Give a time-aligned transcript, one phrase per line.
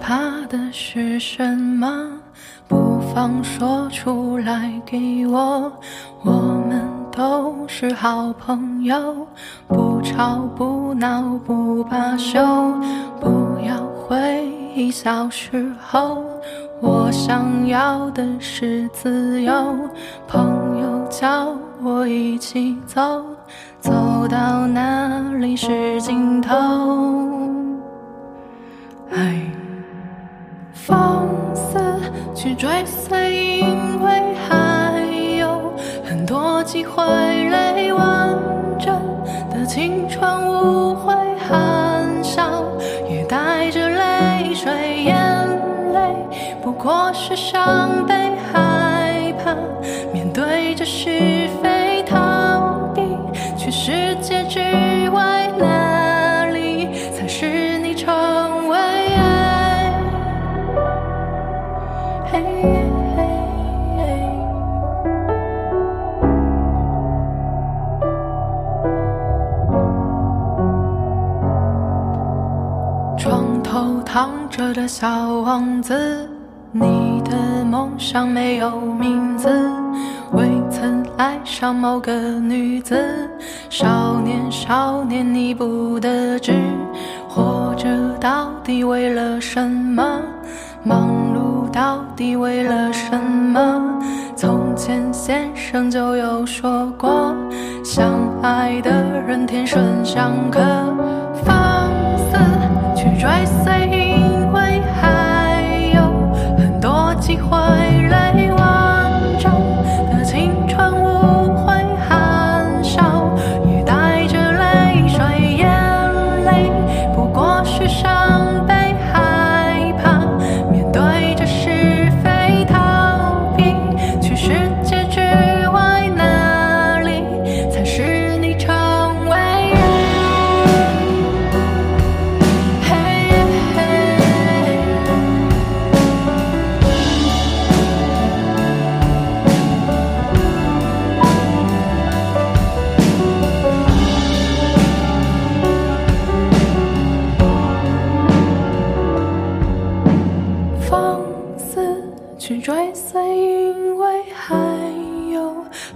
[0.00, 2.08] 怕的是什么？
[2.68, 5.72] 不妨说出来给我。
[6.22, 6.32] 我
[6.68, 9.26] 们都是好朋友，
[9.66, 12.40] 不吵不闹不罢休。
[13.20, 16.24] 不要回忆小时候，
[16.80, 19.52] 我想要的是自由。
[20.26, 23.24] 朋友叫我一起走，
[23.80, 27.31] 走到哪里是尽头。
[32.42, 34.10] 去追随，因为
[34.48, 35.00] 还
[35.38, 35.72] 有
[36.04, 38.36] 很多机会，泪完
[38.80, 39.00] 整
[39.48, 41.14] 的青春无悔
[41.48, 42.64] 含笑，
[43.08, 44.72] 也带着泪水，
[45.04, 45.16] 眼
[45.92, 46.00] 泪
[46.60, 48.12] 不过是伤悲
[48.52, 49.54] 害怕，
[50.12, 53.02] 面对着是非逃避，
[53.56, 54.58] 去世界之
[55.10, 57.94] 外哪里才是你
[74.04, 75.08] 躺着的小
[75.40, 76.28] 王子，
[76.70, 79.48] 你的梦想没有名字，
[80.32, 83.28] 未曾爱上某个女子。
[83.70, 86.52] 少年，少年，你不得志，
[87.28, 87.88] 活着
[88.20, 90.20] 到底为了什么？
[90.84, 93.98] 忙碌到底为了什么？
[94.36, 97.34] 从前先生就有说过，
[97.84, 98.12] 相
[98.42, 98.90] 爱的
[99.26, 100.60] 人天生相克。
[101.44, 102.38] 放肆
[102.94, 103.28] 去追
[103.64, 103.91] 随，
[107.32, 107.81] 喜欢。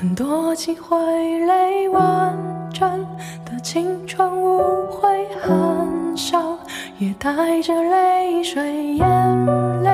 [0.00, 0.96] 很多机会，
[1.40, 2.32] 泪完
[2.72, 3.04] 整
[3.44, 5.08] 的青春，无悔，
[5.42, 6.56] 很少，
[6.98, 9.08] 也带着泪水，眼
[9.82, 9.90] 泪，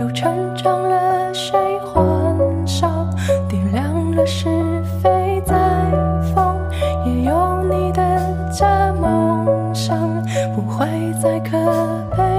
[0.00, 1.34] 又成长了。
[1.34, 2.88] 谁欢笑，
[3.48, 4.48] 点亮了是
[5.02, 5.56] 非，在
[6.32, 6.56] 风
[7.04, 8.00] 也有你的
[8.56, 9.98] 假梦想，
[10.54, 10.86] 不会
[11.20, 11.58] 再可
[12.16, 12.31] 悲。